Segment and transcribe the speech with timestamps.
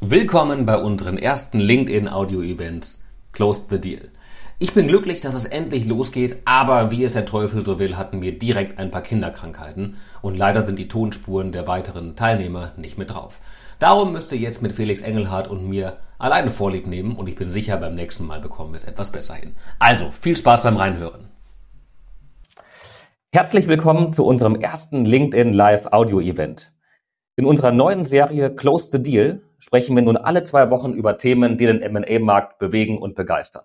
[0.00, 2.98] Willkommen bei unserem ersten LinkedIn Audio Event
[3.32, 4.12] Closed the Deal.
[4.60, 8.22] Ich bin glücklich, dass es endlich losgeht, aber wie es der Teufel so will, hatten
[8.22, 13.12] wir direkt ein paar Kinderkrankheiten und leider sind die Tonspuren der weiteren Teilnehmer nicht mit
[13.12, 13.40] drauf.
[13.80, 17.50] Darum müsst ihr jetzt mit Felix Engelhardt und mir alleine Vorlieb nehmen und ich bin
[17.50, 19.56] sicher, beim nächsten Mal bekommen wir es etwas besser hin.
[19.80, 21.26] Also, viel Spaß beim Reinhören.
[23.32, 26.72] Herzlich willkommen zu unserem ersten LinkedIn Live Audio Event.
[27.34, 31.56] In unserer neuen Serie Close the Deal sprechen wir nun alle zwei Wochen über Themen,
[31.56, 33.64] die den M&A-Markt bewegen und begeistern.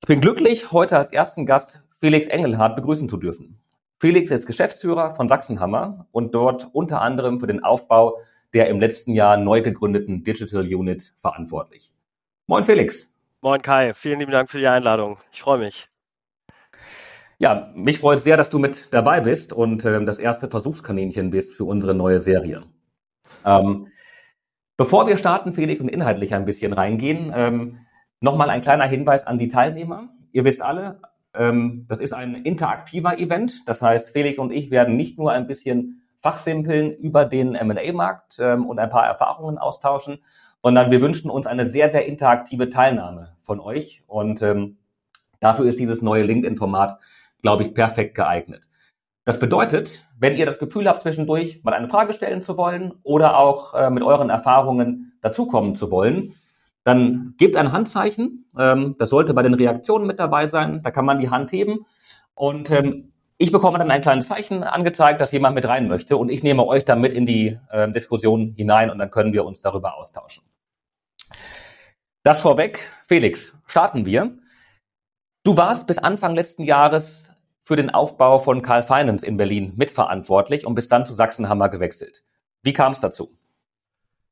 [0.00, 3.58] Ich bin glücklich, heute als ersten Gast Felix Engelhardt begrüßen zu dürfen.
[3.98, 8.18] Felix ist Geschäftsführer von Sachsenhammer und dort unter anderem für den Aufbau
[8.56, 11.92] der im letzten Jahr neu gegründeten Digital Unit verantwortlich.
[12.46, 13.12] Moin Felix.
[13.42, 15.18] Moin Kai, vielen lieben Dank für die Einladung.
[15.30, 15.88] Ich freue mich.
[17.38, 21.52] Ja, mich freut sehr, dass du mit dabei bist und äh, das erste Versuchskaninchen bist
[21.52, 22.62] für unsere neue Serie.
[23.44, 23.88] Ähm,
[24.76, 27.78] bevor wir starten, Felix, und inhaltlich ein bisschen reingehen, ähm,
[28.20, 30.08] nochmal ein kleiner Hinweis an die Teilnehmer.
[30.32, 31.00] Ihr wisst alle,
[31.34, 33.68] ähm, das ist ein interaktiver Event.
[33.68, 38.66] Das heißt, Felix und ich werden nicht nur ein bisschen fachsimpeln über den M&A-Markt ähm,
[38.66, 40.18] und ein paar Erfahrungen austauschen,
[40.62, 44.02] sondern wir wünschen uns eine sehr, sehr interaktive Teilnahme von euch.
[44.06, 44.78] Und ähm,
[45.40, 46.98] dafür ist dieses neue LinkedIn-Format,
[47.42, 48.68] glaube ich, perfekt geeignet.
[49.26, 53.36] Das bedeutet, wenn ihr das Gefühl habt, zwischendurch mal eine Frage stellen zu wollen oder
[53.36, 56.32] auch äh, mit euren Erfahrungen dazukommen zu wollen,
[56.84, 58.48] dann gebt ein Handzeichen.
[58.56, 60.80] Ähm, das sollte bei den Reaktionen mit dabei sein.
[60.84, 61.86] Da kann man die Hand heben.
[62.34, 66.28] Und ähm, ich bekomme dann ein kleines Zeichen angezeigt, dass jemand mit rein möchte und
[66.28, 69.60] ich nehme euch dann mit in die äh, Diskussion hinein und dann können wir uns
[69.60, 70.44] darüber austauschen.
[72.22, 72.88] Das vorweg.
[73.06, 74.38] Felix, starten wir.
[75.42, 77.25] Du warst bis Anfang letzten Jahres
[77.66, 82.22] für den Aufbau von Carl Finance in Berlin mitverantwortlich und bist dann zu Sachsenhammer gewechselt.
[82.62, 83.36] Wie kam es dazu?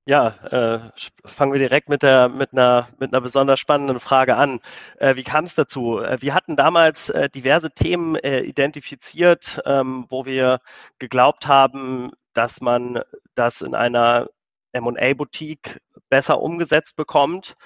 [0.06, 0.78] Ja, äh,
[1.24, 4.60] fangen wir direkt mit der mit einer mit einer besonders spannenden Frage an.
[4.98, 5.98] Äh, wie kam es dazu?
[5.98, 10.60] Äh, wir hatten damals äh, diverse Themen äh, identifiziert, ähm, wo wir
[11.00, 13.02] geglaubt haben, dass man
[13.34, 14.28] das in einer
[14.70, 17.56] M&A Boutique besser umgesetzt bekommt.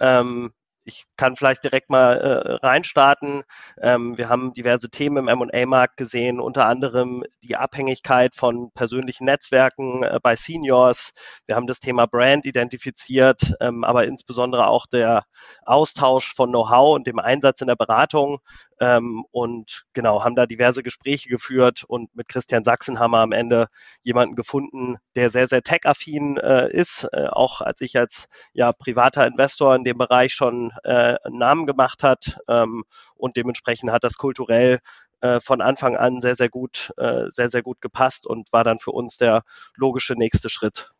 [0.00, 0.52] Ähm,
[0.84, 3.44] ich kann vielleicht direkt mal äh, reinstarten.
[3.80, 10.02] Ähm, wir haben diverse Themen im M&A-Markt gesehen, unter anderem die Abhängigkeit von persönlichen Netzwerken
[10.02, 11.12] äh, bei Seniors.
[11.46, 15.24] Wir haben das Thema Brand identifiziert, ähm, aber insbesondere auch der
[15.64, 18.38] Austausch von Know-how und dem Einsatz in der Beratung.
[18.80, 23.68] Ähm, und genau, haben da diverse Gespräche geführt und mit Christian Sachsenhammer am Ende
[24.02, 29.24] jemanden gefunden, der sehr, sehr tech-affin äh, ist, äh, auch als ich als ja, privater
[29.26, 32.84] Investor in dem Bereich schon äh, einen Namen gemacht hat ähm,
[33.14, 34.80] und dementsprechend hat das kulturell
[35.20, 38.78] äh, von Anfang an sehr, sehr gut, äh, sehr, sehr gut gepasst und war dann
[38.78, 39.42] für uns der
[39.76, 40.90] logische nächste Schritt.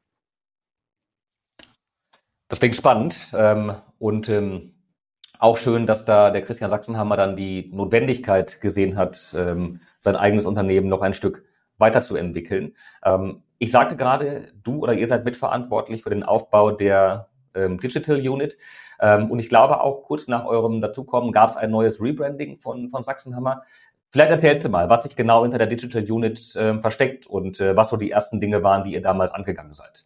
[2.48, 4.74] Das klingt spannend ähm, und ähm,
[5.38, 10.46] auch schön, dass da der Christian Sachsenhammer dann die Notwendigkeit gesehen hat, ähm, sein eigenes
[10.46, 11.44] Unternehmen noch ein Stück
[11.78, 12.76] weiterzuentwickeln.
[13.04, 18.16] Ähm, ich sagte gerade, du oder ihr seid mitverantwortlich für den Aufbau der ähm, Digital
[18.16, 18.56] Unit.
[19.00, 22.90] Ähm, und ich glaube auch kurz nach eurem Dazukommen gab es ein neues Rebranding von,
[22.90, 23.62] von Sachsenhammer.
[24.10, 27.74] Vielleicht erzählst du mal, was sich genau hinter der Digital Unit äh, versteckt und äh,
[27.76, 30.04] was so die ersten Dinge waren, die ihr damals angegangen seid.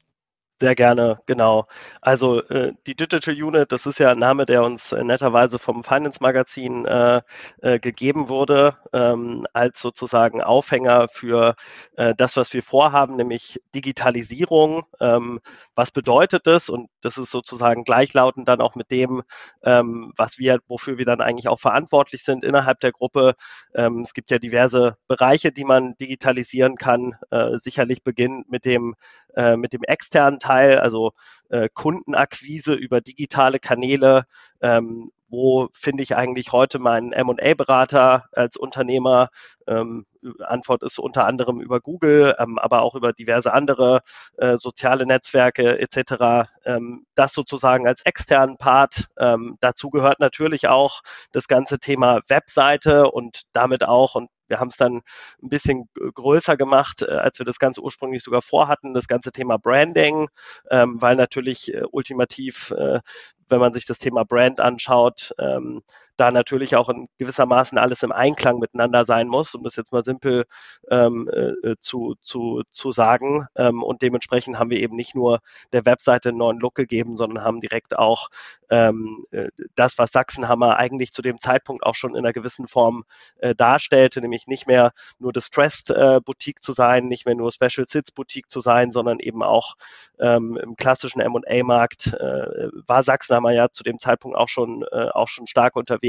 [0.59, 1.67] Sehr gerne, genau.
[2.01, 5.85] Also äh, die Digital Unit, das ist ja ein Name, der uns äh, netterweise vom
[5.85, 7.21] Finance Magazin äh,
[7.61, 11.57] äh, gegeben wurde, ähm, als sozusagen Aufhänger für
[11.97, 14.85] äh, das, was wir vorhaben, nämlich Digitalisierung.
[14.99, 15.41] Ähm,
[15.75, 16.71] was bedeutet das?
[16.71, 19.25] Und das ist sozusagen gleichlautend dann auch mit dem,
[19.63, 23.35] ähm, was wir, wofür wir dann eigentlich auch verantwortlich sind innerhalb der Gruppe.
[23.75, 27.15] Ähm, es gibt ja diverse Bereiche, die man digitalisieren kann.
[27.31, 28.95] Äh, sicherlich beginnend mit dem
[29.37, 31.13] äh, mit dem externen Teil, also
[31.51, 34.25] äh, Kundenakquise über digitale Kanäle.
[34.61, 39.29] Ähm, wo finde ich eigentlich heute meinen M&A-Berater als Unternehmer?
[39.67, 40.07] Ähm,
[40.41, 44.01] Antwort ist unter anderem über Google, ähm, aber auch über diverse andere
[44.39, 46.49] äh, soziale Netzwerke etc.
[46.65, 49.07] Ähm, das sozusagen als externen Part.
[49.19, 51.03] Ähm, dazu gehört natürlich auch
[51.33, 55.03] das ganze Thema Webseite und damit auch, und wir haben es dann
[55.43, 59.59] ein bisschen größer gemacht, äh, als wir das Ganze ursprünglich sogar vorhatten, das ganze Thema
[59.59, 60.29] Branding,
[60.71, 63.01] ähm, weil natürlich äh, ultimativ, äh,
[63.49, 65.83] wenn man sich das Thema Brand anschaut, ähm,
[66.17, 70.05] da natürlich auch in gewissermaßen alles im Einklang miteinander sein muss, um das jetzt mal
[70.05, 70.45] simpel
[70.91, 73.47] ähm, äh, zu, zu, zu sagen.
[73.57, 75.41] Ähm, und dementsprechend haben wir eben nicht nur
[75.73, 78.29] der Webseite einen neuen Look gegeben, sondern haben direkt auch
[78.71, 83.05] ähm, äh, das, was Sachsenhammer eigentlich zu dem Zeitpunkt auch schon in einer gewissen Form
[83.39, 87.87] äh, darstellte, nämlich nicht mehr nur Distressed äh, Boutique zu sein, nicht mehr nur Special
[87.89, 89.75] Sits Boutique zu sein, sondern eben auch
[90.19, 95.29] ähm, im klassischen M&A-Markt äh, war Sachsenhammer ja zu dem Zeitpunkt auch schon äh, auch
[95.29, 96.06] schon stark unterwegs,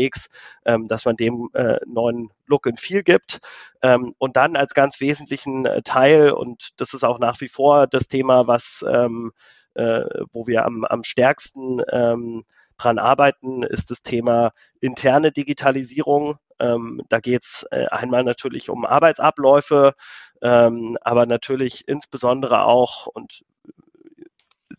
[0.65, 3.39] ähm, dass man dem äh, neuen Look and Feel gibt
[3.81, 7.87] ähm, und dann als ganz wesentlichen äh, Teil und das ist auch nach wie vor
[7.87, 9.31] das Thema, was ähm,
[9.77, 12.43] äh, wo wir am, am stärksten ähm,
[12.77, 16.37] dran arbeiten, ist das Thema interne Digitalisierung.
[16.59, 19.93] Ähm, da geht es äh, einmal natürlich um Arbeitsabläufe,
[20.41, 23.43] ähm, aber natürlich insbesondere auch, und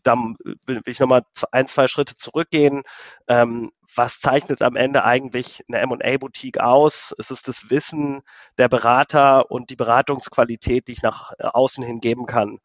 [0.08, 0.16] da
[0.64, 1.22] will ich nochmal
[1.52, 2.82] ein, zwei Schritte zurückgehen.
[3.28, 7.14] Ähm, was zeichnet am Ende eigentlich eine M&A-Boutique aus?
[7.19, 8.22] Es ist das Wissen
[8.56, 12.58] der Berater und die Beratungsqualität, die ich nach äh, außen hin geben kann.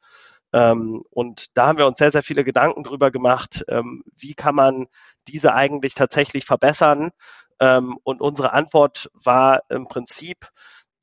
[0.54, 4.56] Ähm, und da haben wir uns sehr, sehr viele Gedanken drüber gemacht, ähm, wie kann
[4.56, 4.88] man
[5.28, 7.12] diese eigentlich tatsächlich verbessern.
[7.60, 10.50] Ähm, und unsere Antwort war im Prinzip,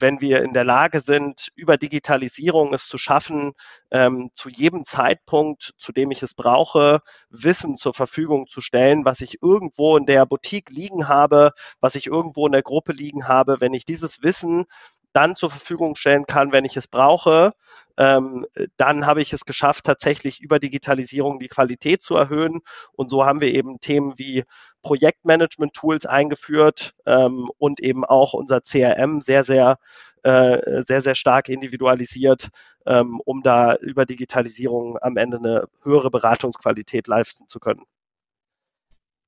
[0.00, 3.52] wenn wir in der Lage sind, über Digitalisierung es zu schaffen,
[3.90, 9.20] ähm, zu jedem Zeitpunkt, zu dem ich es brauche, Wissen zur Verfügung zu stellen, was
[9.20, 13.60] ich irgendwo in der Boutique liegen habe, was ich irgendwo in der Gruppe liegen habe.
[13.60, 14.66] Wenn ich dieses Wissen
[15.12, 17.52] dann zur Verfügung stellen kann, wenn ich es brauche,
[17.96, 18.46] ähm,
[18.76, 22.60] dann habe ich es geschafft, tatsächlich über Digitalisierung die Qualität zu erhöhen.
[22.92, 24.44] Und so haben wir eben Themen wie
[24.82, 29.78] Projektmanagement-Tools eingeführt ähm, und eben auch unser CRM sehr, sehr,
[30.22, 32.48] äh, sehr, sehr stark individualisiert,
[32.86, 37.84] ähm, um da über Digitalisierung am Ende eine höhere Beratungsqualität leisten zu können.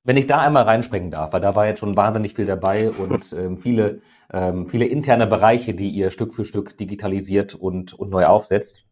[0.04, 3.32] Wenn ich da einmal reinspringen darf, weil da war jetzt schon wahnsinnig viel dabei und
[3.38, 4.00] ähm, viele,
[4.32, 8.84] ähm, viele interne Bereiche, die ihr Stück für Stück digitalisiert und, und neu aufsetzt.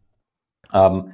[0.73, 1.13] Ähm,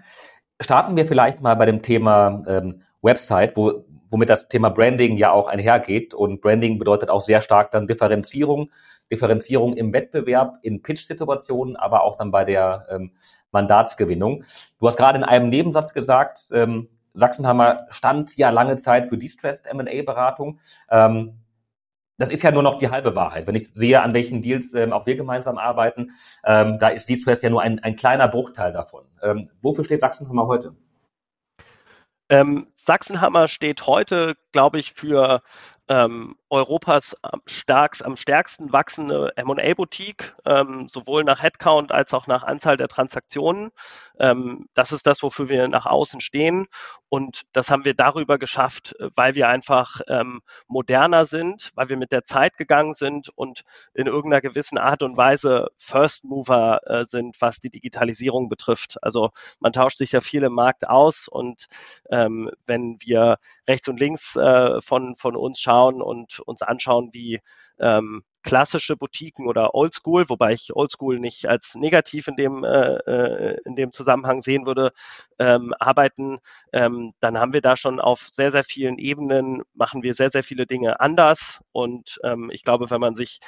[0.62, 5.32] starten wir vielleicht mal bei dem Thema ähm, Website, wo, womit das Thema Branding ja
[5.32, 6.14] auch einhergeht.
[6.14, 8.72] Und Branding bedeutet auch sehr stark dann Differenzierung,
[9.12, 13.12] Differenzierung im Wettbewerb, in Pitch-Situationen, aber auch dann bei der ähm,
[13.52, 14.44] Mandatsgewinnung.
[14.80, 19.66] Du hast gerade in einem Nebensatz gesagt, ähm, Sachsenhammer stand ja lange Zeit für Distressed
[19.66, 20.60] M&A-Beratung.
[20.90, 21.34] Ähm,
[22.18, 23.46] das ist ja nur noch die halbe Wahrheit.
[23.48, 26.12] Wenn ich sehe, an welchen Deals ähm, auch wir gemeinsam arbeiten,
[26.44, 29.06] ähm, da ist Distress ja nur ein, ein kleiner Bruchteil davon.
[29.22, 30.76] Ähm, wofür steht Sachsenhammer heute?
[32.30, 35.42] Ähm, Sachsenhammer steht heute, glaube ich, für
[35.88, 37.16] ähm, Europas
[37.46, 43.72] starkst, am stärksten wachsende M&A-Boutique, ähm, sowohl nach Headcount als auch nach Anzahl der Transaktionen.
[44.20, 46.68] Ähm, das ist das, wofür wir nach außen stehen.
[47.10, 52.12] Und das haben wir darüber geschafft, weil wir einfach ähm, moderner sind, weil wir mit
[52.12, 53.64] der Zeit gegangen sind und
[53.94, 58.98] in irgendeiner gewissen Art und Weise First Mover äh, sind, was die Digitalisierung betrifft.
[59.02, 61.68] Also man tauscht sich ja viel im Markt aus und
[62.10, 67.40] ähm, wenn wir rechts und links äh, von, von uns schauen und uns anschauen, wie
[67.80, 73.58] ähm, klassische Boutiquen oder Oldschool, wobei ich Oldschool nicht als negativ in dem, äh, äh,
[73.66, 74.92] in dem Zusammenhang sehen würde,
[75.38, 76.40] ähm, arbeiten,
[76.72, 80.44] ähm, dann haben wir da schon auf sehr, sehr vielen Ebenen, machen wir sehr, sehr
[80.44, 81.60] viele Dinge anders.
[81.74, 83.40] Und ähm, ich glaube, wenn man sich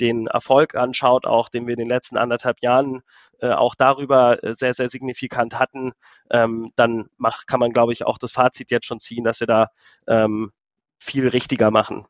[0.00, 3.02] den Erfolg anschaut, auch den wir in den letzten anderthalb Jahren
[3.40, 5.92] äh, auch darüber äh, sehr, sehr signifikant hatten,
[6.30, 9.48] ähm, dann mach, kann man, glaube ich, auch das Fazit jetzt schon ziehen, dass wir
[9.48, 9.68] da
[10.06, 10.52] ähm,
[10.98, 12.06] viel richtiger machen.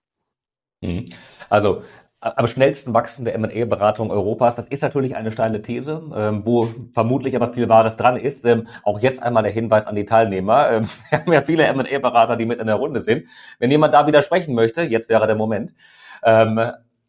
[0.84, 1.08] Mhm.
[1.48, 1.82] Also
[2.24, 4.56] am schnellsten wachsende M&A-Beratung Europas.
[4.56, 8.46] Das ist natürlich eine steile These, ähm, wo vermutlich aber viel Wahres dran ist.
[8.46, 10.70] Ähm, auch jetzt einmal der Hinweis an die Teilnehmer.
[10.70, 13.26] Ähm, wir haben ja viele M&A-Berater, die mit in der Runde sind.
[13.58, 15.74] Wenn jemand da widersprechen möchte, jetzt wäre der Moment.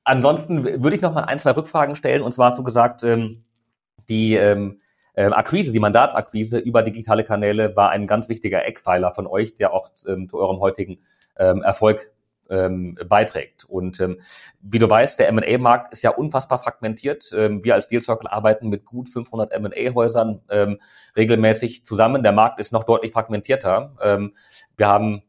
[0.03, 2.21] Ansonsten würde ich noch mal ein, zwei Rückfragen stellen.
[2.21, 3.05] Und zwar hast du gesagt,
[4.09, 4.39] die
[5.15, 9.93] Akquise, die Mandatsakquise über digitale Kanäle war ein ganz wichtiger Eckpfeiler von euch, der auch
[9.93, 10.97] zu eurem heutigen
[11.35, 12.11] Erfolg
[12.49, 13.65] ähm, beiträgt.
[13.65, 14.19] Und ähm,
[14.61, 17.31] wie du weißt, der M&A-Markt ist ja unfassbar fragmentiert.
[17.35, 20.79] Ähm, wir als Deal Circle arbeiten mit gut 500 M&A-Häusern ähm,
[21.15, 22.23] regelmäßig zusammen.
[22.23, 23.95] Der Markt ist noch deutlich fragmentierter.
[24.01, 24.33] Ähm,
[24.77, 25.23] wir haben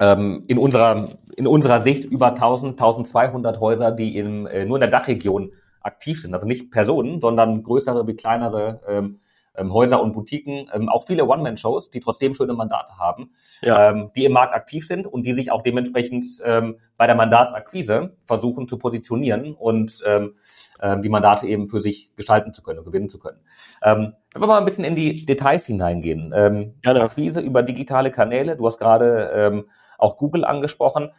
[0.00, 4.80] ähm, in unserer in unserer Sicht über 1000 1200 Häuser, die in, äh, nur in
[4.80, 6.34] der Dachregion aktiv sind.
[6.34, 9.20] Also nicht Personen, sondern größere wie kleinere ähm,
[9.56, 13.30] ähm, Häuser und Boutiquen, ähm, auch viele One-Man-Shows, die trotzdem schöne Mandate haben,
[13.62, 13.90] ja.
[13.90, 18.16] ähm, die im Markt aktiv sind und die sich auch dementsprechend ähm, bei der Mandatsakquise
[18.22, 20.34] versuchen zu positionieren und ähm,
[20.80, 23.38] ähm, die Mandate eben für sich gestalten zu können und gewinnen zu können.
[23.82, 26.32] Ähm, wenn wir mal ein bisschen in die Details hineingehen.
[26.34, 29.68] Ähm, Akquise über digitale Kanäle, du hast gerade ähm,
[29.98, 31.10] auch Google angesprochen.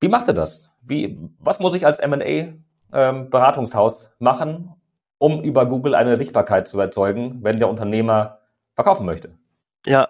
[0.00, 0.72] Wie macht ihr das?
[0.82, 4.79] Wie, was muss ich als M&A-Beratungshaus ähm, machen,
[5.20, 8.40] um über Google eine Sichtbarkeit zu erzeugen, wenn der Unternehmer
[8.74, 9.38] verkaufen möchte?
[9.86, 10.08] Ja,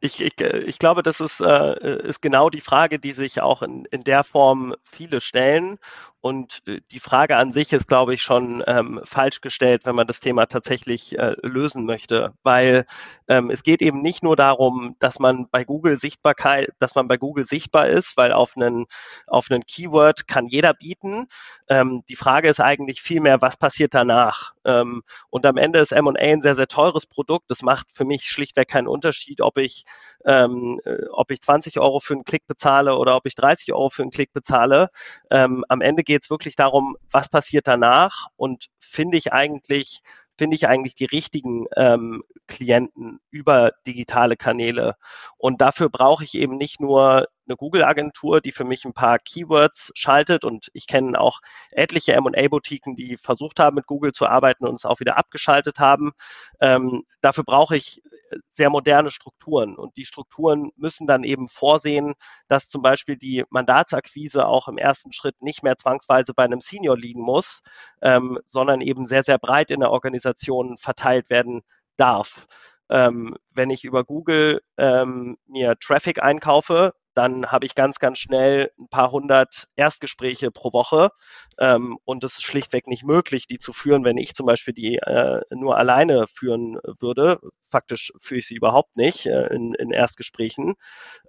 [0.00, 3.86] ich, ich, ich glaube, das ist, äh, ist genau die Frage, die sich auch in,
[3.86, 5.78] in der Form viele stellen.
[6.22, 10.06] Und äh, die Frage an sich ist, glaube ich, schon ähm, falsch gestellt, wenn man
[10.06, 12.32] das Thema tatsächlich äh, lösen möchte.
[12.44, 12.86] Weil
[13.28, 17.16] ähm, es geht eben nicht nur darum, dass man bei Google Sichtbarkeit, dass man bei
[17.16, 18.86] Google sichtbar ist, weil auf einen,
[19.26, 21.26] auf einen Keyword kann jeder bieten.
[21.68, 24.52] Ähm, die Frage ist eigentlich vielmehr, was passiert danach?
[24.64, 27.50] Ähm, und am Ende ist M&A ein sehr, sehr teures Produkt.
[27.50, 29.86] Das macht für mich schlichtweg keinen Unterschied, ob ich,
[30.24, 33.90] ähm, äh, ob ich 20 Euro für einen Klick bezahle oder ob ich 30 Euro
[33.90, 34.90] für einen Klick bezahle.
[35.30, 40.02] Ähm, am Ende geht es wirklich darum, was passiert danach und finde ich eigentlich
[40.38, 44.96] finde ich eigentlich die richtigen ähm, Klienten über digitale Kanäle.
[45.36, 49.92] Und dafür brauche ich eben nicht nur eine Google-Agentur, die für mich ein paar Keywords
[49.94, 50.44] schaltet.
[50.44, 51.40] Und ich kenne auch
[51.70, 56.12] etliche M&A-Boutiquen, die versucht haben, mit Google zu arbeiten und es auch wieder abgeschaltet haben.
[56.60, 58.02] Ähm, dafür brauche ich
[58.48, 59.76] sehr moderne Strukturen.
[59.76, 62.14] Und die Strukturen müssen dann eben vorsehen,
[62.48, 66.96] dass zum Beispiel die Mandatsakquise auch im ersten Schritt nicht mehr zwangsweise bei einem Senior
[66.96, 67.62] liegen muss,
[68.02, 71.62] ähm, sondern eben sehr, sehr breit in der Organisation verteilt werden
[71.96, 72.46] darf.
[72.90, 78.70] Ähm, wenn ich über Google ähm, mir Traffic einkaufe, dann habe ich ganz, ganz schnell
[78.78, 81.10] ein paar hundert Erstgespräche pro Woche.
[81.58, 84.96] Ähm, und es ist schlichtweg nicht möglich, die zu führen, wenn ich zum Beispiel die
[84.96, 87.38] äh, nur alleine führen würde.
[87.68, 90.74] Faktisch führe ich sie überhaupt nicht äh, in, in Erstgesprächen,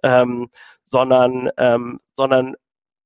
[0.02, 0.48] ähm,
[0.82, 2.54] sondern, ähm, sondern,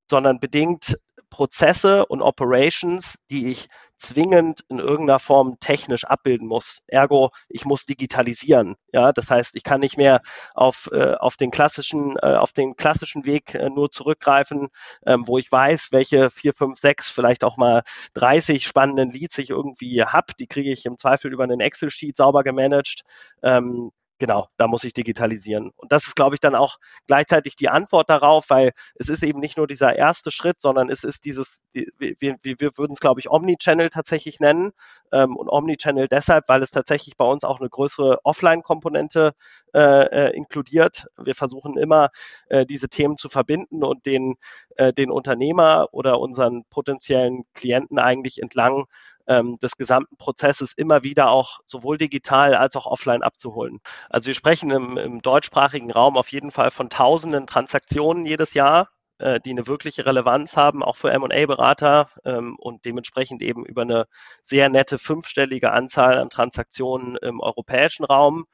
[0.08, 0.99] sondern bedingt
[1.30, 6.82] Prozesse und Operations, die ich zwingend in irgendeiner Form technisch abbilden muss.
[6.86, 8.76] Ergo, ich muss digitalisieren.
[8.92, 10.22] Ja, das heißt, ich kann nicht mehr
[10.54, 14.68] auf, äh, auf den klassischen, äh, auf den klassischen Weg äh, nur zurückgreifen,
[15.04, 17.82] ähm, wo ich weiß, welche vier, fünf, sechs, vielleicht auch mal
[18.14, 20.34] 30 spannenden Leads ich irgendwie habe.
[20.38, 23.02] Die kriege ich im Zweifel über einen Excel-Sheet sauber gemanagt.
[23.42, 25.72] Ähm, genau, da muss ich digitalisieren.
[25.76, 29.40] Und das ist, glaube ich, dann auch gleichzeitig die Antwort darauf, weil es ist eben
[29.40, 33.20] nicht nur dieser erste Schritt, sondern es ist dieses, wir, wir, wir würden es, glaube
[33.20, 34.72] ich, Omnichannel tatsächlich nennen.
[35.12, 39.32] Ähm, und Omnichannel deshalb, weil es tatsächlich bei uns auch eine größere Offline-Komponente
[39.75, 41.06] äh, äh, inkludiert.
[41.16, 42.10] Wir versuchen immer,
[42.48, 44.37] äh, diese Themen zu verbinden und den,
[44.76, 48.87] äh, den Unternehmer oder unseren potenziellen Klienten eigentlich entlang
[49.28, 53.80] ähm, des gesamten Prozesses immer wieder auch sowohl digital als auch offline abzuholen.
[54.11, 58.88] Also wir sprechen im, im deutschsprachigen Raum auf jeden Fall von tausenden Transaktionen jedes Jahr
[59.18, 64.06] äh, die eine wirkliche Relevanz haben, auch für M&A-Berater ähm, und dementsprechend eben über eine
[64.42, 68.47] sehr nette fünfstellige Anzahl an Transaktionen im europäischen Raum.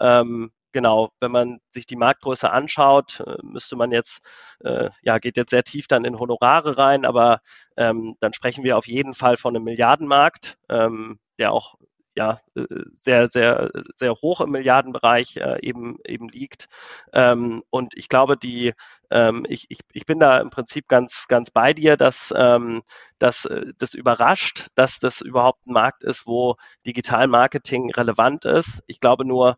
[0.00, 4.20] Ähm, genau, wenn man sich die Marktgröße anschaut, äh, müsste man jetzt,
[4.60, 7.40] äh, ja, geht jetzt sehr tief dann in Honorare rein, aber
[7.76, 11.76] ähm, dann sprechen wir auf jeden Fall von einem Milliardenmarkt, ähm, der auch
[12.16, 16.66] ja, äh, sehr, sehr, sehr hoch im Milliardenbereich äh, eben, eben liegt.
[17.12, 18.72] Ähm, und ich glaube, die,
[19.10, 22.82] ähm, ich, ich, ich bin da im Prinzip ganz, ganz bei dir, dass, ähm,
[23.18, 26.56] dass äh, das überrascht, dass das überhaupt ein Markt ist, wo
[26.86, 28.82] Digital-Marketing relevant ist.
[28.86, 29.56] Ich glaube nur,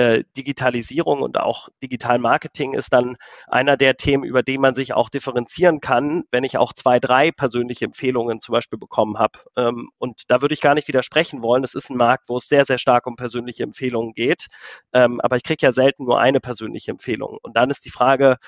[0.00, 3.16] äh, Digitalisierung und auch Digital Marketing ist dann
[3.46, 7.30] einer der Themen, über die man sich auch differenzieren kann, wenn ich auch zwei, drei
[7.30, 9.40] persönliche Empfehlungen zum Beispiel bekommen habe.
[9.56, 11.64] Ähm, und da würde ich gar nicht widersprechen wollen.
[11.64, 14.46] Es ist ein Markt, wo es sehr, sehr stark um persönliche Empfehlungen geht.
[14.94, 17.38] Ähm, aber ich kriege ja selten nur eine persönliche Empfehlung.
[17.42, 18.38] Und dann ist die Frage,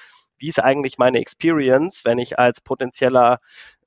[0.43, 3.39] wie ist eigentlich meine Experience, wenn ich als potenzieller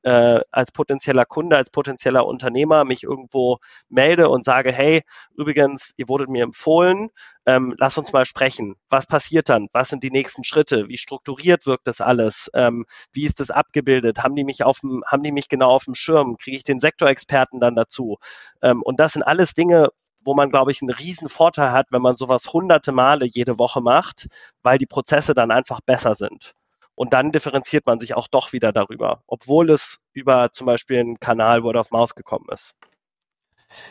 [0.04, 3.58] äh, als potenzieller Kunde, als potenzieller Unternehmer mich irgendwo
[3.90, 5.02] melde und sage, hey,
[5.36, 7.10] übrigens, ihr wurdet mir empfohlen,
[7.48, 8.76] ähm, lass uns mal sprechen.
[8.88, 9.68] Was passiert dann?
[9.74, 10.88] Was sind die nächsten Schritte?
[10.88, 12.52] Wie strukturiert wirkt das alles?
[12.54, 14.20] Ähm, wie ist das abgebildet?
[14.20, 16.38] Haben die mich auf dem, haben die mich genau auf dem Schirm?
[16.38, 18.18] Kriege ich den Sektorexperten dann dazu?
[18.62, 19.90] Ähm, und das sind alles Dinge,
[20.26, 23.80] wo man, glaube ich, einen riesen Vorteil hat, wenn man sowas hunderte Male jede Woche
[23.80, 24.28] macht,
[24.64, 26.54] weil die Prozesse dann einfach besser sind.
[26.96, 31.20] Und dann differenziert man sich auch doch wieder darüber, obwohl es über zum Beispiel einen
[31.20, 32.74] Kanal Word of Mouth gekommen ist.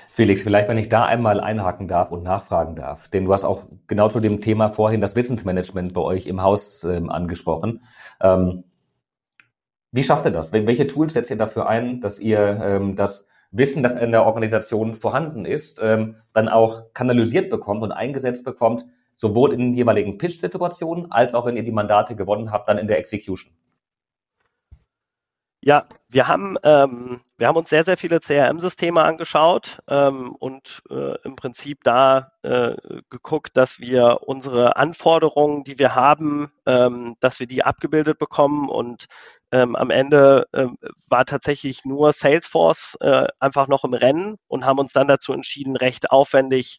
[0.09, 3.65] Felix, vielleicht, wenn ich da einmal einhaken darf und nachfragen darf, denn du hast auch
[3.87, 7.85] genau zu dem Thema vorhin das Wissensmanagement bei euch im Haus ähm, angesprochen.
[8.21, 8.65] Ähm,
[9.91, 10.53] wie schafft ihr das?
[10.53, 13.27] Welche Tools setzt ihr dafür ein, dass ihr ähm, das
[13.57, 18.85] Wissen, das in der Organisation vorhanden ist, ähm, dann auch kanalisiert bekommt und eingesetzt bekommt,
[19.15, 22.89] sowohl in den jeweiligen Pitch-Situationen als auch wenn ihr die Mandate gewonnen habt, dann in
[22.89, 23.53] der Execution?
[25.67, 31.17] Ja, wir haben, ähm, wir haben uns sehr, sehr viele CRM-Systeme angeschaut ähm, und äh,
[31.23, 32.75] im Prinzip da äh,
[33.09, 39.07] geguckt, dass wir unsere Anforderungen, die wir haben, ähm, dass wir die abgebildet bekommen und
[39.55, 40.67] ähm, am Ende äh,
[41.07, 45.77] war tatsächlich nur Salesforce äh, einfach noch im Rennen und haben uns dann dazu entschieden,
[45.77, 46.79] recht aufwendig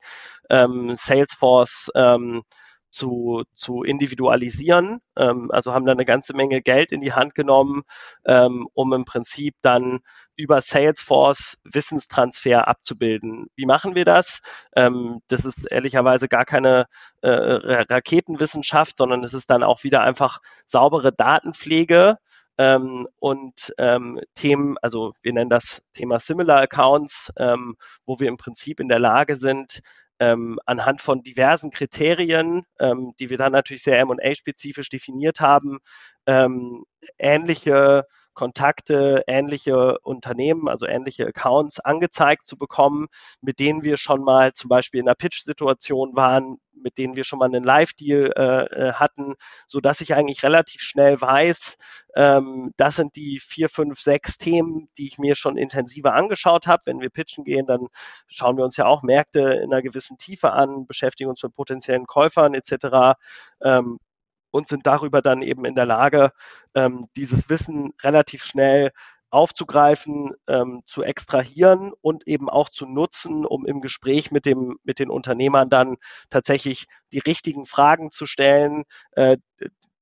[0.50, 2.44] ähm, Salesforce ähm,
[2.90, 5.00] zu, zu individualisieren.
[5.18, 7.84] Ähm, also haben da eine ganze Menge Geld in die Hand genommen,
[8.26, 10.02] ähm, um im Prinzip dann
[10.36, 13.48] über Salesforce Wissenstransfer abzubilden.
[13.56, 14.42] Wie machen wir das?
[14.76, 16.88] Ähm, das ist ehrlicherweise gar keine
[17.22, 22.18] äh, Raketenwissenschaft, sondern es ist dann auch wieder einfach saubere Datenpflege.
[22.58, 28.38] Ähm, und ähm, Themen, also wir nennen das Thema Similar Accounts, ähm, wo wir im
[28.38, 29.82] Prinzip in der Lage sind,
[30.20, 35.80] ähm, anhand von diversen Kriterien, ähm, die wir dann natürlich sehr M&A-spezifisch definiert haben,
[36.26, 36.86] ähm,
[37.18, 43.08] ähnliche Kontakte, ähnliche Unternehmen, also ähnliche Accounts angezeigt zu bekommen,
[43.42, 47.40] mit denen wir schon mal zum Beispiel in einer Pitch-Situation waren, mit denen wir schon
[47.40, 48.42] mal einen Live-Deal äh,
[48.90, 51.78] äh, hatten, so dass ich eigentlich relativ schnell weiß,
[52.16, 56.84] ähm, das sind die vier, fünf, sechs Themen, die ich mir schon intensiver angeschaut habe.
[56.86, 57.88] Wenn wir pitchen gehen, dann
[58.28, 62.06] schauen wir uns ja auch Märkte in einer gewissen Tiefe an, beschäftigen uns mit potenziellen
[62.06, 63.18] Käufern etc.
[63.62, 64.00] Ähm,
[64.56, 66.32] und sind darüber dann eben in der Lage,
[66.76, 68.92] ähm, dieses Wissen relativ schnell
[69.30, 75.00] aufzugreifen, ähm, zu extrahieren und eben auch zu nutzen, um im Gespräch mit dem mit
[75.00, 75.98] den Unternehmern dann
[76.30, 79.36] tatsächlich die richtigen Fragen zu stellen, äh,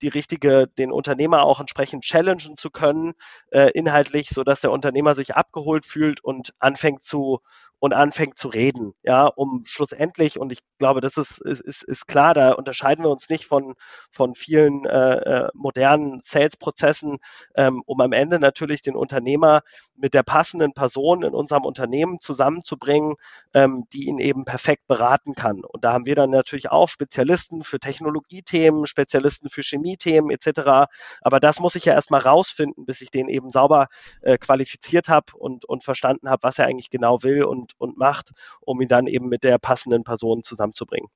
[0.03, 3.13] die richtige, den Unternehmer auch entsprechend challengen zu können,
[3.51, 7.39] äh, inhaltlich, so dass der Unternehmer sich abgeholt fühlt und anfängt zu
[7.83, 12.33] und anfängt zu reden, ja, um schlussendlich, und ich glaube, das ist, ist, ist, klar,
[12.33, 13.73] da unterscheiden wir uns nicht von,
[14.09, 17.17] von vielen äh, äh, modernen Sales-Prozessen,
[17.55, 19.63] ähm, um am Ende natürlich den Unternehmer
[19.95, 23.15] mit der passenden Person in unserem Unternehmen zusammenzubringen,
[23.53, 25.65] ähm, die ihn eben perfekt beraten kann.
[25.65, 30.89] Und da haben wir dann natürlich auch Spezialisten für Technologiethemen, Spezialisten für Chemiethemen etc.
[31.21, 33.89] Aber das muss ich ja erstmal rausfinden, bis ich den eben sauber
[34.21, 38.31] äh, qualifiziert habe und, und verstanden habe, was er eigentlich genau will und und macht,
[38.61, 41.09] um ihn dann eben mit der passenden Person zusammenzubringen.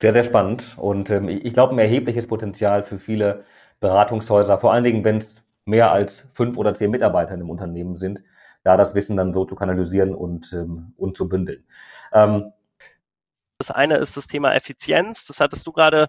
[0.00, 3.44] Sehr, sehr spannend und ähm, ich glaube, ein erhebliches Potenzial für viele
[3.80, 8.20] Beratungshäuser, vor allen Dingen, wenn es mehr als fünf oder zehn Mitarbeiter im Unternehmen sind,
[8.62, 11.64] da das Wissen dann so zu kanalisieren und, ähm, und zu bündeln.
[12.12, 12.52] Ähm,
[13.64, 15.26] das eine ist das Thema Effizienz.
[15.26, 16.08] Das hattest du gerade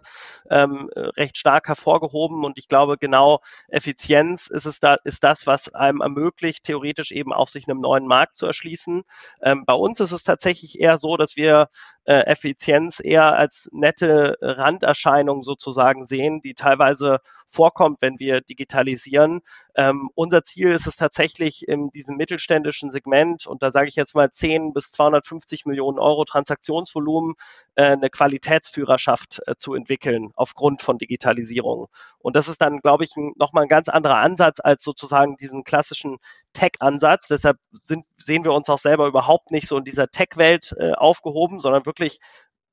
[0.50, 2.44] ähm, recht stark hervorgehoben.
[2.44, 7.32] Und ich glaube, genau Effizienz ist es da, ist das, was einem ermöglicht, theoretisch eben
[7.32, 9.04] auch sich einem neuen Markt zu erschließen.
[9.42, 11.70] Ähm, bei uns ist es tatsächlich eher so, dass wir
[12.04, 19.42] äh, Effizienz eher als nette Randerscheinung sozusagen sehen, die teilweise vorkommt, wenn wir digitalisieren.
[19.76, 24.16] Ähm, unser Ziel ist es tatsächlich in diesem mittelständischen Segment, und da sage ich jetzt
[24.16, 27.36] mal 10 bis 250 Millionen Euro Transaktionsvolumen,
[27.76, 31.88] äh, eine Qualitätsführerschaft äh, zu entwickeln aufgrund von Digitalisierung.
[32.20, 36.18] Und das ist dann, glaube ich, nochmal ein ganz anderer Ansatz als sozusagen diesen klassischen
[36.54, 37.28] Tech-Ansatz.
[37.28, 41.60] Deshalb sind, sehen wir uns auch selber überhaupt nicht so in dieser Tech-Welt äh, aufgehoben,
[41.60, 42.20] sondern wirklich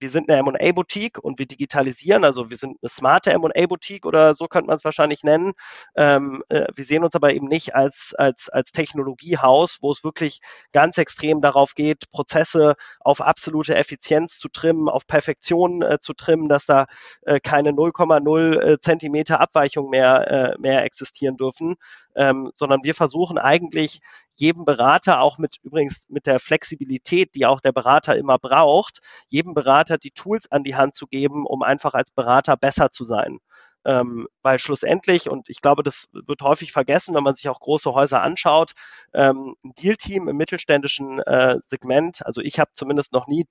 [0.02, 4.48] wir sind eine M&A-Boutique und wir digitalisieren, also wir sind eine smarte M&A-Boutique oder so
[4.48, 5.52] könnte man es wahrscheinlich nennen.
[5.96, 10.40] Ähm, äh, wir sehen uns aber eben nicht als, als, als Technologiehaus, wo es wirklich
[10.72, 16.48] ganz extrem darauf geht, Prozesse auf absolute Effizienz zu trimmen, auf Perfektion äh, zu trimmen,
[16.48, 16.86] dass da
[17.22, 21.76] äh, keine 0,0 äh, Zentimeter Abweichung mehr, äh, mehr existieren dürfen,
[22.16, 24.00] ähm, sondern wir versuchen eigentlich
[24.36, 29.54] jedem Berater auch mit übrigens mit der Flexibilität, die auch der Berater immer braucht, jedem
[29.54, 33.38] Berater die Tools an die Hand zu geben, um einfach als Berater besser zu sein.
[33.84, 37.92] Ähm, weil schlussendlich, und ich glaube, das wird häufig vergessen, wenn man sich auch große
[37.92, 38.72] Häuser anschaut,
[39.12, 43.44] ähm, ein Deal-Team im mittelständischen äh, Segment, also ich habe zumindest noch nie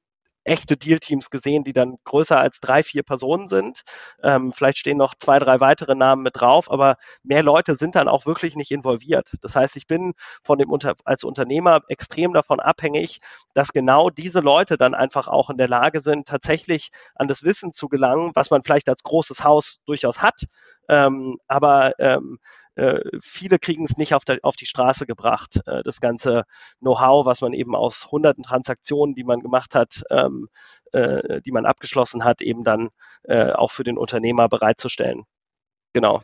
[0.43, 3.81] echte Deal-Teams gesehen, die dann größer als drei, vier Personen sind.
[4.23, 8.07] Ähm, vielleicht stehen noch zwei, drei weitere Namen mit drauf, aber mehr Leute sind dann
[8.07, 9.33] auch wirklich nicht involviert.
[9.41, 13.19] Das heißt, ich bin von dem Unter als Unternehmer extrem davon abhängig,
[13.53, 17.71] dass genau diese Leute dann einfach auch in der Lage sind, tatsächlich an das Wissen
[17.71, 20.45] zu gelangen, was man vielleicht als großes Haus durchaus hat,
[20.89, 22.60] ähm, aber ähm, äh,
[23.21, 26.43] viele kriegen es nicht auf, der, auf die Straße gebracht, äh, das ganze
[26.79, 30.49] Know-how, was man eben aus hunderten Transaktionen, die man gemacht hat, ähm,
[30.91, 32.89] äh, die man abgeschlossen hat, eben dann
[33.23, 35.23] äh, auch für den Unternehmer bereitzustellen.
[35.93, 36.21] Genau.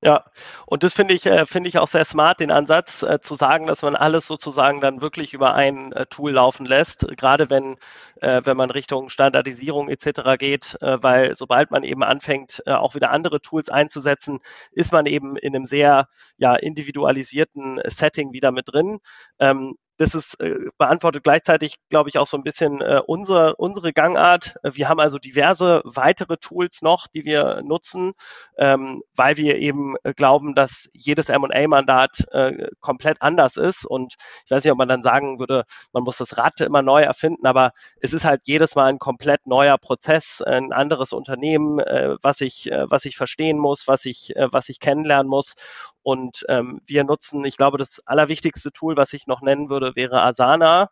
[0.00, 0.24] Ja,
[0.66, 3.66] und das finde ich, äh, finde ich auch sehr smart, den Ansatz äh, zu sagen,
[3.66, 7.76] dass man alles sozusagen dann wirklich über ein äh, Tool laufen lässt, gerade wenn,
[8.20, 10.36] äh, wenn man Richtung Standardisierung etc.
[10.38, 14.38] geht, äh, weil sobald man eben anfängt, äh, auch wieder andere Tools einzusetzen,
[14.70, 16.06] ist man eben in einem sehr
[16.36, 19.00] ja, individualisierten Setting wieder mit drin.
[19.40, 23.92] Ähm, das ist, äh, beantwortet gleichzeitig, glaube ich, auch so ein bisschen äh, unsere, unsere
[23.92, 24.54] Gangart.
[24.62, 28.12] Wir haben also diverse weitere Tools noch, die wir nutzen,
[28.56, 33.84] ähm, weil wir eben äh, glauben, dass jedes M&A-Mandat äh, komplett anders ist.
[33.84, 37.02] Und ich weiß nicht, ob man dann sagen würde, man muss das Rad immer neu
[37.02, 42.16] erfinden, aber es ist halt jedes Mal ein komplett neuer Prozess, ein anderes Unternehmen, äh,
[42.22, 45.54] was ich, äh, was ich verstehen muss, was ich, äh, was ich kennenlernen muss.
[46.02, 50.22] Und ähm, wir nutzen, ich glaube, das allerwichtigste Tool, was ich noch nennen würde, wäre
[50.22, 50.90] Asana,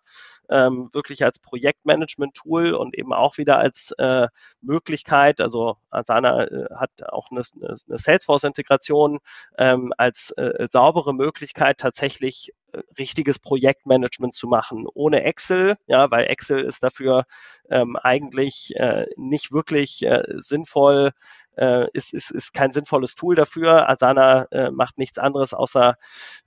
[0.50, 4.28] ähm, wirklich als Projektmanagement-Tool und eben auch wieder als äh,
[4.60, 9.18] Möglichkeit, also Asana äh, hat auch eine, eine Salesforce-Integration
[9.58, 16.26] ähm, als äh, saubere Möglichkeit, tatsächlich äh, richtiges Projektmanagement zu machen, ohne Excel, ja, weil
[16.26, 17.24] Excel ist dafür
[17.70, 21.12] ähm, eigentlich äh, nicht wirklich äh, sinnvoll,
[21.56, 23.88] äh, ist, ist, ist kein sinnvolles Tool dafür.
[23.88, 25.96] Asana äh, macht nichts anderes, außer,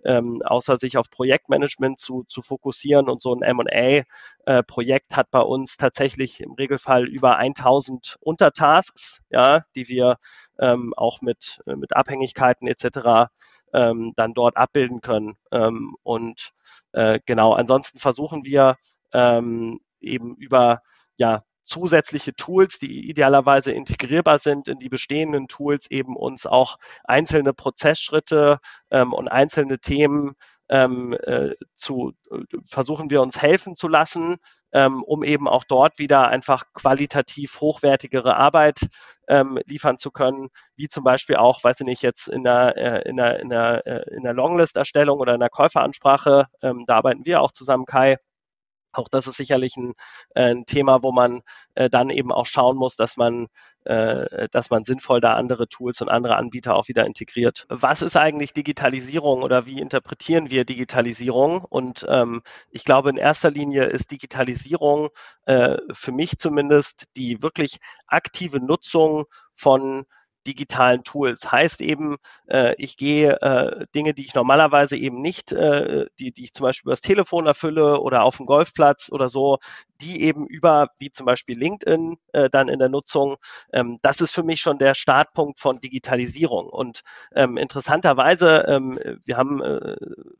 [0.05, 3.09] ähm, außer sich auf Projektmanagement zu, zu fokussieren.
[3.09, 9.63] Und so ein M&A-Projekt äh, hat bei uns tatsächlich im Regelfall über 1000 Untertasks, ja,
[9.75, 10.17] die wir
[10.59, 13.29] ähm, auch mit, mit Abhängigkeiten etc.
[13.73, 15.35] Ähm, dann dort abbilden können.
[15.51, 16.51] Ähm, und
[16.93, 18.77] äh, genau, ansonsten versuchen wir
[19.13, 20.81] ähm, eben über
[21.17, 27.53] ja, zusätzliche Tools, die idealerweise integrierbar sind in die bestehenden Tools, eben uns auch einzelne
[27.53, 28.59] Prozessschritte
[28.91, 30.33] ähm, und einzelne Themen
[30.69, 34.37] ähm, äh, zu äh, versuchen wir uns helfen zu lassen,
[34.71, 38.81] ähm, um eben auch dort wieder einfach qualitativ hochwertigere Arbeit
[39.27, 43.09] ähm, liefern zu können, wie zum Beispiel auch, weiß ich nicht, jetzt in der, äh,
[43.09, 47.25] in der, in der, äh, in der Longlist-Erstellung oder in der Käuferansprache, ähm, da arbeiten
[47.25, 48.17] wir auch zusammen, Kai,
[48.91, 49.93] auch das ist sicherlich ein,
[50.35, 51.41] äh, ein Thema, wo man
[51.75, 53.47] äh, dann eben auch schauen muss, dass man,
[53.85, 57.65] äh, dass man sinnvoll da andere Tools und andere Anbieter auch wieder integriert.
[57.69, 61.63] Was ist eigentlich Digitalisierung oder wie interpretieren wir Digitalisierung?
[61.63, 65.09] Und ähm, ich glaube, in erster Linie ist Digitalisierung
[65.45, 69.25] äh, für mich zumindest die wirklich aktive Nutzung
[69.55, 70.05] von
[70.47, 71.51] digitalen Tools.
[71.51, 76.45] Heißt eben, äh, ich gehe äh, Dinge, die ich normalerweise eben nicht, äh, die, die
[76.45, 79.59] ich zum Beispiel über das Telefon erfülle oder auf dem Golfplatz oder so,
[80.01, 83.37] die eben über, wie zum Beispiel LinkedIn, äh, dann in der Nutzung,
[83.73, 86.67] ähm, das ist für mich schon der Startpunkt von Digitalisierung.
[86.67, 87.01] Und
[87.35, 89.95] ähm, interessanterweise, ähm, wir haben, äh,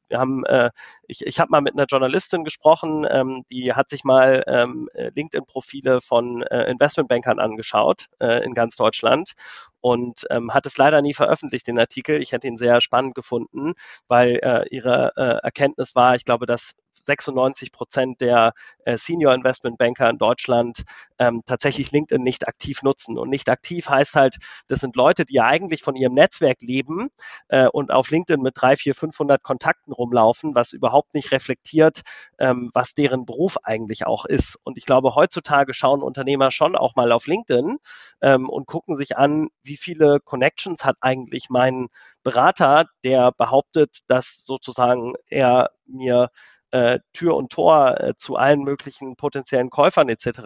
[0.07, 0.69] wir haben, äh,
[1.07, 6.01] ich, ich habe mal mit einer Journalistin gesprochen, ähm, die hat sich mal ähm, LinkedIn-Profile
[6.01, 9.33] von äh, Investmentbankern angeschaut äh, in ganz Deutschland
[9.81, 12.21] und ähm, hat es leider nie veröffentlicht, den Artikel.
[12.21, 13.73] Ich hätte ihn sehr spannend gefunden,
[14.07, 16.75] weil äh, ihre äh, Erkenntnis war, ich glaube, dass
[17.09, 18.53] 96 Prozent der
[18.85, 20.83] äh, Senior Investment Banker in Deutschland
[21.17, 23.17] ähm, tatsächlich LinkedIn nicht aktiv nutzen.
[23.17, 27.09] Und nicht aktiv heißt halt, das sind Leute, die ja eigentlich von ihrem Netzwerk leben
[27.47, 32.01] äh, und auf LinkedIn mit drei, vier, 500 Kontakten rumlaufen, was überhaupt nicht reflektiert,
[32.39, 34.57] ähm, was deren Beruf eigentlich auch ist.
[34.63, 37.77] Und ich glaube, heutzutage schauen Unternehmer schon auch mal auf LinkedIn
[38.21, 41.87] ähm, und gucken sich an, wie viele Connections hat eigentlich mein
[42.23, 46.29] Berater, der behauptet, dass sozusagen er mir
[46.71, 50.27] äh, Tür und Tor äh, zu allen möglichen potenziellen Käufern etc.
[50.27, 50.41] Äh,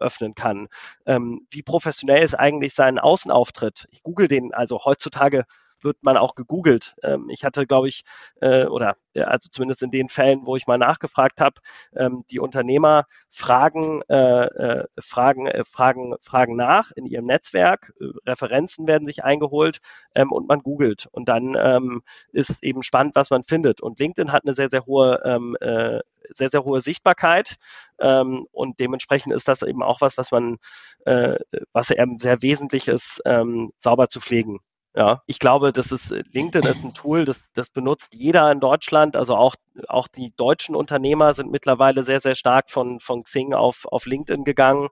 [0.00, 0.68] öffnen kann.
[1.06, 3.86] Ähm, wie professionell ist eigentlich sein Außenauftritt?
[3.90, 5.44] Ich google den also heutzutage
[5.80, 6.94] wird man auch gegoogelt.
[7.02, 8.02] Ähm, ich hatte, glaube ich,
[8.40, 11.60] äh, oder äh, also zumindest in den Fällen, wo ich mal nachgefragt habe,
[11.94, 17.92] ähm, die Unternehmer fragen, äh, äh fragen, äh, fragen, fragen nach in ihrem Netzwerk,
[18.26, 19.78] Referenzen werden sich eingeholt
[20.14, 21.08] ähm, und man googelt.
[21.12, 23.80] Und dann ähm, ist eben spannend, was man findet.
[23.80, 26.00] Und LinkedIn hat eine sehr, sehr hohe ähm, äh,
[26.34, 27.56] sehr, sehr hohe Sichtbarkeit
[28.00, 30.58] ähm, und dementsprechend ist das eben auch was, was man,
[31.04, 31.36] äh,
[31.72, 34.60] was eben sehr wesentlich ist, ähm, sauber zu pflegen.
[34.96, 38.60] Ja, ich glaube, das ist äh, LinkedIn ist ein Tool, das, das benutzt jeder in
[38.60, 39.14] Deutschland.
[39.14, 39.54] Also auch,
[39.88, 44.44] auch die deutschen Unternehmer sind mittlerweile sehr, sehr stark von, von Xing auf, auf LinkedIn
[44.44, 44.88] gegangen.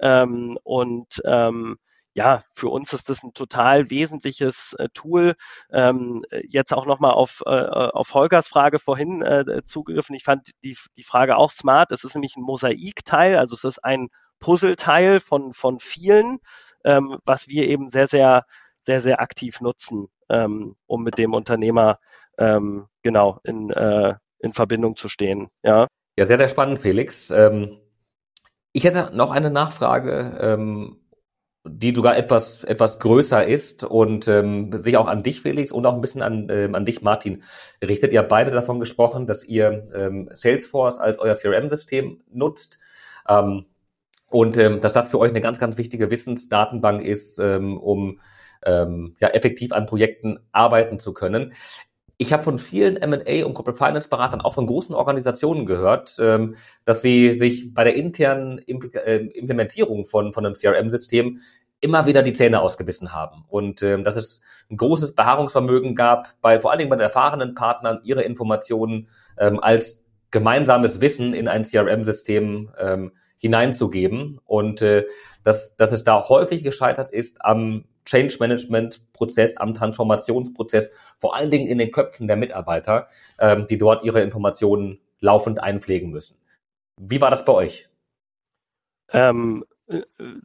[0.00, 1.76] Ähm, und ähm,
[2.14, 5.36] ja, für uns ist das ein total wesentliches äh, Tool.
[5.70, 10.16] Ähm, jetzt auch nochmal auf, äh, auf Holgers Frage vorhin äh, zugegriffen.
[10.16, 11.92] Ich fand die, die Frage auch smart.
[11.92, 14.08] Es ist nämlich ein Mosaikteil, also es ist ein
[14.40, 16.38] Puzzleteil von, von vielen,
[16.84, 18.44] ähm, was wir eben sehr, sehr
[18.86, 21.98] sehr, sehr aktiv nutzen, ähm, um mit dem Unternehmer
[22.38, 25.48] ähm, genau in, äh, in Verbindung zu stehen.
[25.62, 27.30] Ja, ja sehr, sehr spannend, Felix.
[27.30, 27.78] Ähm,
[28.72, 30.38] ich hätte noch eine Nachfrage.
[30.40, 31.00] Ähm,
[31.68, 35.94] die sogar etwas, etwas größer ist und ähm, sich auch an dich, Felix, und auch
[35.94, 37.42] ein bisschen an, ähm, an dich, Martin,
[37.84, 38.12] richtet.
[38.12, 42.78] Ihr beide davon gesprochen, dass ihr ähm, Salesforce als euer CRM-System nutzt.
[43.28, 43.66] Ähm,
[44.30, 48.20] und ähm, dass das für euch eine ganz, ganz wichtige Wissensdatenbank ist, ähm, um
[48.66, 51.54] ähm, ja, effektiv an Projekten arbeiten zu können.
[52.18, 56.56] Ich habe von vielen M&A und Corporate Finance Beratern auch von großen Organisationen gehört, ähm,
[56.84, 61.40] dass sie sich bei der internen äh, Implementierung von, von einem CRM-System
[61.80, 66.58] immer wieder die Zähne ausgebissen haben und ähm, dass es ein großes Beharrungsvermögen gab, bei
[66.58, 71.64] vor allen Dingen bei den erfahrenen Partnern, ihre Informationen ähm, als gemeinsames Wissen in ein
[71.64, 75.06] CRM-System ähm, hineinzugeben und äh,
[75.42, 81.50] dass, dass es da häufig gescheitert ist am Change Management Prozess, am Transformationsprozess, vor allen
[81.50, 86.38] Dingen in den Köpfen der Mitarbeiter, ähm, die dort ihre Informationen laufend einpflegen müssen.
[87.00, 87.88] Wie war das bei euch?
[89.12, 89.75] Ähm, äh,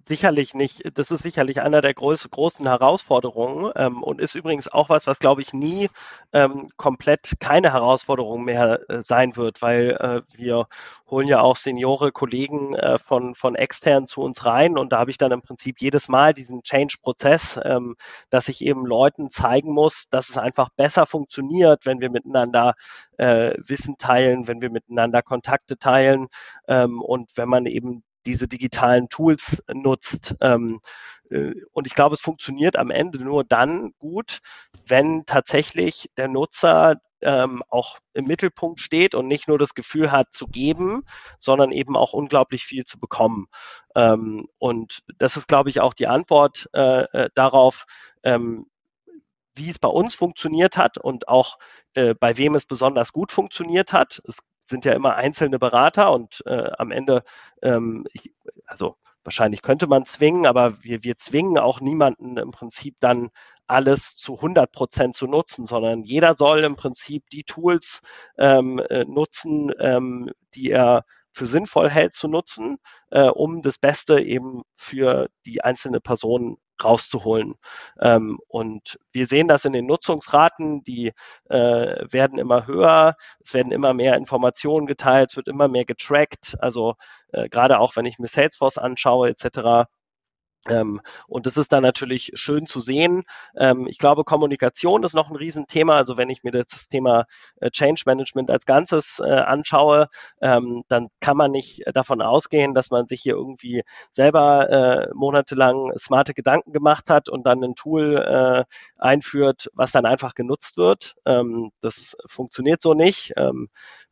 [0.03, 4.89] sicherlich nicht, das ist sicherlich einer der groß, großen Herausforderungen ähm, und ist übrigens auch
[4.89, 5.89] was, was glaube ich nie
[6.31, 10.67] ähm, komplett keine Herausforderung mehr äh, sein wird, weil äh, wir
[11.09, 15.09] holen ja auch Seniore Kollegen äh, von, von extern zu uns rein und da habe
[15.09, 17.95] ich dann im Prinzip jedes Mal diesen Change-Prozess, ähm,
[18.29, 22.75] dass ich eben Leuten zeigen muss, dass es einfach besser funktioniert, wenn wir miteinander
[23.17, 26.27] äh, Wissen teilen, wenn wir miteinander Kontakte teilen
[26.67, 30.35] ähm, und wenn man eben diese digitalen Tools nutzt.
[30.41, 30.81] Ähm,
[31.29, 34.39] äh, und ich glaube, es funktioniert am Ende nur dann gut,
[34.85, 40.33] wenn tatsächlich der Nutzer ähm, auch im Mittelpunkt steht und nicht nur das Gefühl hat
[40.33, 41.03] zu geben,
[41.39, 43.47] sondern eben auch unglaublich viel zu bekommen.
[43.95, 47.85] Ähm, und das ist, glaube ich, auch die Antwort äh, äh darauf,
[49.55, 51.57] wie es bei uns funktioniert hat und auch
[51.95, 54.21] äh, bei wem es besonders gut funktioniert hat.
[54.27, 57.23] Es sind ja immer einzelne Berater und äh, am Ende,
[57.61, 58.31] ähm, ich,
[58.65, 63.29] also wahrscheinlich könnte man zwingen, aber wir, wir zwingen auch niemanden im Prinzip dann
[63.67, 68.01] alles zu 100 Prozent zu nutzen, sondern jeder soll im Prinzip die Tools
[68.37, 72.77] ähm, äh, nutzen, ähm, die er für sinnvoll hält zu nutzen,
[73.09, 77.55] äh, um das Beste eben für die einzelne Person rauszuholen.
[77.99, 81.13] Ähm, und wir sehen das in den Nutzungsraten, die
[81.49, 86.55] äh, werden immer höher, es werden immer mehr Informationen geteilt, es wird immer mehr getrackt.
[86.59, 86.95] Also
[87.31, 89.89] äh, gerade auch wenn ich mir Salesforce anschaue etc.,
[90.69, 93.23] ähm, und das ist dann natürlich schön zu sehen.
[93.57, 95.95] Ähm, ich glaube, Kommunikation ist noch ein Riesenthema.
[95.95, 97.25] Also wenn ich mir das Thema
[97.59, 100.07] äh, Change Management als Ganzes äh, anschaue,
[100.41, 105.93] ähm, dann kann man nicht davon ausgehen, dass man sich hier irgendwie selber äh, monatelang
[105.97, 108.63] smarte Gedanken gemacht hat und dann ein Tool äh,
[108.97, 111.15] einführt, was dann einfach genutzt wird.
[111.25, 113.33] Ähm, das funktioniert so nicht.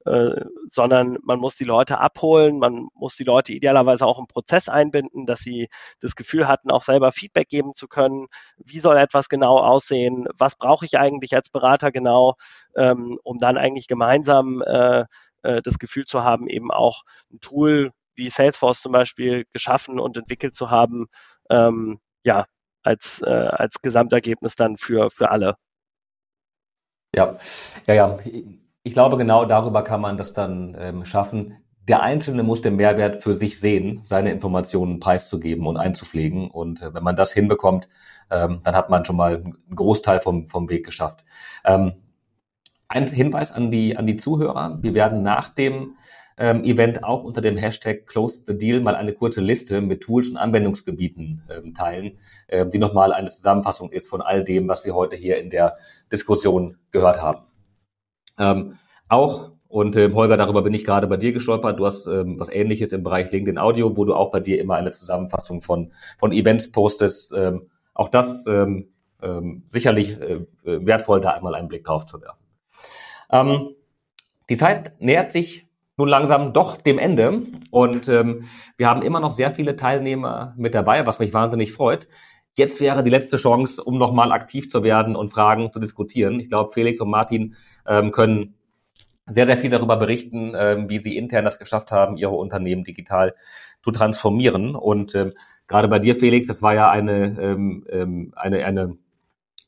[0.10, 4.68] Äh, sondern man muss die Leute abholen, man muss die Leute idealerweise auch im Prozess
[4.68, 5.70] einbinden, dass sie
[6.00, 8.26] das Gefühl hatten, auch selber Feedback geben zu können.
[8.58, 10.28] Wie soll etwas genau aussehen?
[10.36, 12.36] Was brauche ich eigentlich als Berater genau,
[12.76, 15.06] ähm, um dann eigentlich gemeinsam äh,
[15.44, 20.18] äh, das Gefühl zu haben, eben auch ein Tool wie Salesforce zum Beispiel geschaffen und
[20.18, 21.06] entwickelt zu haben,
[21.52, 22.46] ähm, ja,
[22.82, 25.56] als, äh, als Gesamtergebnis dann für, für alle.
[27.16, 27.38] Ja,
[27.86, 28.20] ja, ja
[28.90, 31.58] ich glaube, genau darüber kann man das dann ähm, schaffen.
[31.88, 36.50] Der Einzelne muss den Mehrwert für sich sehen, seine Informationen preiszugeben und einzupflegen.
[36.50, 37.88] Und äh, wenn man das hinbekommt,
[38.32, 41.24] ähm, dann hat man schon mal einen Großteil vom, vom Weg geschafft.
[41.64, 41.94] Ähm,
[42.88, 44.80] ein Hinweis an die, an die Zuhörer.
[44.82, 45.94] Wir werden nach dem
[46.40, 50.30] ähm, Event auch unter dem Hashtag Close the Deal mal eine kurze Liste mit Tools
[50.30, 54.96] und Anwendungsgebieten ähm, teilen, äh, die nochmal eine Zusammenfassung ist von all dem, was wir
[54.96, 55.78] heute hier in der
[56.12, 57.49] Diskussion gehört haben.
[58.40, 62.40] Ähm, auch, und äh, Holger, darüber bin ich gerade bei dir gestolpert, du hast ähm,
[62.40, 65.92] was ähnliches im Bereich LinkedIn Audio, wo du auch bei dir immer eine Zusammenfassung von,
[66.18, 67.34] von Events postest.
[67.36, 68.90] Ähm, auch das ähm,
[69.22, 72.40] ähm, sicherlich äh, wertvoll, da einmal einen Blick drauf zu werfen.
[73.32, 73.76] Ähm,
[74.50, 78.46] die Zeit nähert sich nun langsam doch dem Ende und ähm,
[78.78, 82.08] wir haben immer noch sehr viele Teilnehmer mit dabei, was mich wahnsinnig freut.
[82.56, 86.40] Jetzt wäre die letzte Chance, um nochmal aktiv zu werden und Fragen zu diskutieren.
[86.40, 87.56] Ich glaube, Felix und Martin
[87.90, 88.56] ähm, können
[89.26, 93.36] sehr, sehr viel darüber berichten, ähm, wie sie intern das geschafft haben, ihre Unternehmen digital
[93.84, 94.76] zu transformieren.
[94.76, 95.34] Und ähm,
[95.68, 98.98] gerade bei dir, Felix, das war ja eine, ähm, ähm eine, eine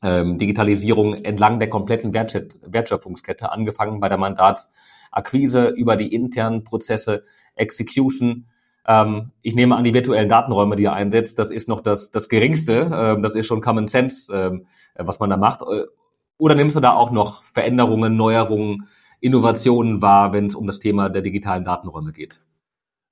[0.02, 8.48] ähm, Digitalisierung entlang der kompletten Wertschöpfungskette, angefangen bei der Mandatsakquise über die internen Prozesse, Execution,
[8.88, 12.30] ähm, ich nehme an, die virtuellen Datenräume, die ihr einsetzt, das ist noch das, das
[12.30, 12.90] Geringste.
[12.94, 15.62] Ähm, das ist schon Common Sense, ähm, was man da macht.
[16.42, 18.88] Äh, oder nimmst du da auch noch Veränderungen, Neuerungen,
[19.20, 22.42] Innovationen wahr, wenn es um das Thema der digitalen Datenräume geht?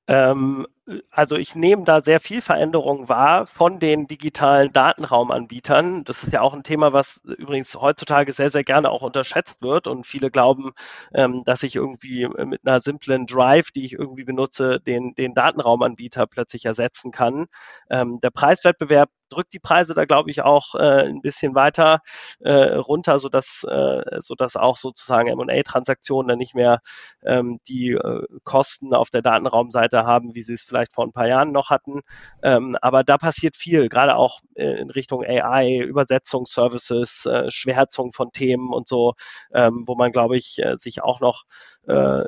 [0.07, 0.65] Ähm,
[1.11, 6.03] also ich nehme da sehr viel Veränderung wahr von den digitalen Datenraumanbietern.
[6.03, 9.85] Das ist ja auch ein Thema, was übrigens heutzutage sehr, sehr gerne auch unterschätzt wird.
[9.85, 10.71] Und viele glauben,
[11.13, 16.25] ähm, dass ich irgendwie mit einer simplen Drive, die ich irgendwie benutze, den, den Datenraumanbieter
[16.25, 17.45] plötzlich ersetzen kann.
[17.91, 22.01] Ähm, der Preiswettbewerb drückt die Preise da, glaube ich, auch äh, ein bisschen weiter
[22.39, 26.81] äh, runter, sodass, äh, sodass auch sozusagen M&A-Transaktionen dann nicht mehr
[27.23, 31.27] ähm, die äh, Kosten auf der Datenraumseite haben, wie sie es vielleicht vor ein paar
[31.27, 32.01] Jahren noch hatten.
[32.43, 38.31] Ähm, aber da passiert viel, gerade auch äh, in Richtung AI, Übersetzungsservices, äh, Schwärzung von
[38.31, 39.13] Themen und so,
[39.53, 41.43] ähm, wo man, glaube ich, äh, sich auch noch
[41.87, 42.23] äh,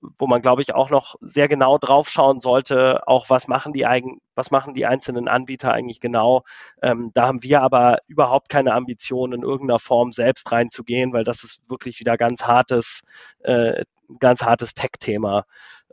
[0.00, 4.20] wo man, glaube ich, auch noch sehr genau draufschauen sollte, auch was machen die eigen,
[4.34, 6.44] was machen die einzelnen Anbieter eigentlich genau.
[6.82, 11.42] Ähm, da haben wir aber überhaupt keine Ambition, in irgendeiner Form selbst reinzugehen, weil das
[11.42, 13.02] ist wirklich wieder ganz hartes,
[13.40, 13.84] äh,
[14.20, 15.44] ganz hartes Tech-Thema.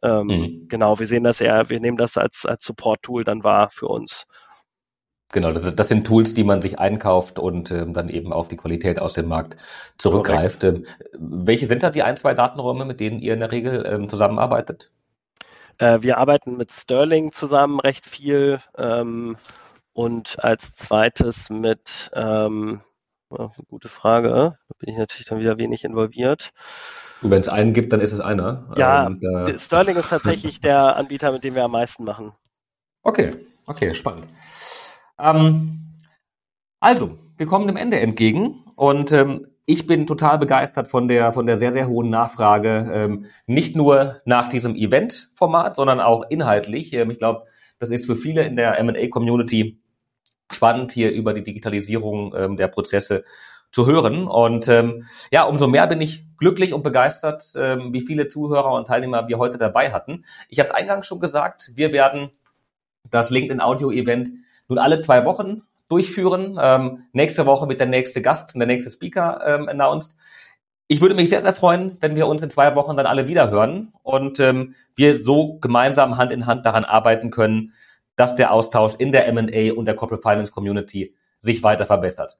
[0.03, 0.67] Ähm, mhm.
[0.67, 4.27] Genau, wir sehen das eher, wir nehmen das als, als Support-Tool dann wahr für uns.
[5.31, 8.57] Genau, das, das, sind Tools, die man sich einkauft und ähm, dann eben auf die
[8.57, 9.57] Qualität aus dem Markt
[9.97, 10.63] zurückgreift.
[10.63, 14.07] Ähm, welche sind da die ein, zwei Datenräume, mit denen ihr in der Regel ähm,
[14.07, 14.91] zusammenarbeitet?
[15.77, 19.35] Äh, wir arbeiten mit Sterling zusammen recht viel ähm,
[19.93, 22.81] und als zweites mit, ähm,
[23.31, 26.53] eine gute Frage, da bin ich natürlich dann wieder wenig involviert.
[27.21, 28.71] Wenn es einen gibt, dann ist es einer.
[28.77, 32.33] Ja, und, äh, Sterling ist tatsächlich der Anbieter, mit dem wir am meisten machen.
[33.03, 33.35] Okay,
[33.65, 34.27] okay, spannend.
[35.19, 36.01] Ähm,
[36.79, 41.47] also, wir kommen dem Ende entgegen und ähm, ich bin total begeistert von der, von
[41.47, 46.93] der sehr, sehr hohen Nachfrage, ähm, nicht nur nach diesem Event-Format, sondern auch inhaltlich.
[46.93, 47.45] Ähm, ich glaube,
[47.79, 49.79] das ist für viele in der M&A-Community
[50.51, 53.23] spannend, hier über die Digitalisierung ähm, der Prozesse
[53.71, 54.27] zu hören.
[54.27, 58.87] Und ähm, ja, umso mehr bin ich glücklich und begeistert, ähm, wie viele Zuhörer und
[58.87, 60.25] Teilnehmer wir heute dabei hatten.
[60.47, 62.29] Ich habe es eingangs schon gesagt, wir werden
[63.09, 64.29] das LinkedIn Audio Event
[64.67, 66.57] nun alle zwei Wochen durchführen.
[66.59, 70.15] Ähm, nächste Woche wird der nächste Gast und der nächste Speaker ähm, announced.
[70.87, 73.49] Ich würde mich sehr, sehr freuen, wenn wir uns in zwei Wochen dann alle wieder
[73.49, 77.73] hören und ähm, wir so gemeinsam Hand in Hand daran arbeiten können,
[78.15, 82.37] dass der Austausch in der M&A und der Corporate Finance Community sich weiter verbessert.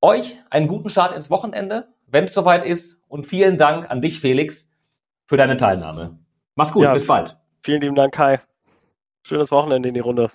[0.00, 4.20] Euch einen guten Start ins Wochenende, wenn es soweit ist und vielen Dank an dich,
[4.20, 4.70] Felix,
[5.26, 6.18] für deine Teilnahme.
[6.54, 7.36] Mach's gut, ja, bis bald.
[7.62, 8.40] Vielen lieben Dank, Kai.
[9.22, 10.28] Schönes Wochenende in die Runde.